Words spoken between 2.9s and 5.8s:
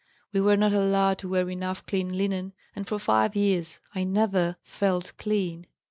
five years I never felt clean.